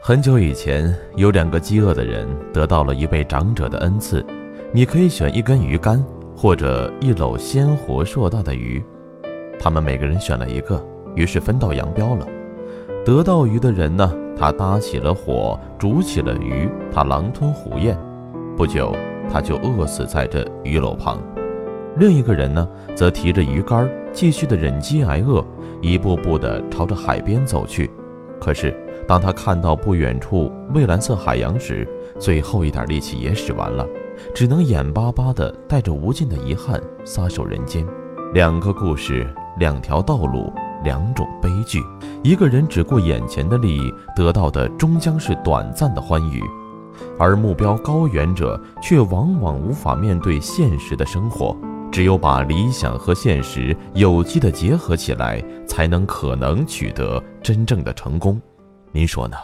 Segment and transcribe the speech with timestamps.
[0.00, 4.24] 很久以前，有两个饥饿的人得到了一位长者的恩赐，
[4.72, 6.02] 你可以选一根鱼竿，
[6.36, 8.82] 或者一篓鲜活硕大的鱼。
[9.58, 10.82] 他们每个人选了一个，
[11.14, 12.26] 于是分道扬镳了。
[13.04, 17.98] 得到鱼的人呢，他搭起了火，煮起了鱼，他狼吞虎咽，
[18.56, 18.94] 不久
[19.30, 21.20] 他就饿死在这鱼篓旁。
[21.96, 25.44] 另一个人呢，则提着鱼竿，继续的忍饥挨饿，
[25.82, 27.90] 一步步的朝着海边走去。
[28.40, 28.72] 可是，
[29.08, 33.86] 当他看到不远处蔚蓝色海洋时，最后一点力气也使完了，
[34.34, 37.86] 只能眼巴巴的带着无尽的遗憾撒手人间。
[38.34, 39.26] 两个故事，
[39.58, 40.52] 两条道路，
[40.84, 41.82] 两种悲剧。
[42.22, 46.42] 一个人只顾眼前的利益，得到的终将是短暂的欢愉；
[47.18, 51.56] 而目标高远者却往往无法面对现实的生活。
[51.90, 58.38] 只有把理想和现实有机的结合起来，才能可能取得真正的成功。
[58.92, 59.36] 您说呢？